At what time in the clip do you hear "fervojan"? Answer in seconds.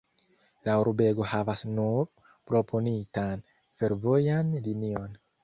3.83-4.53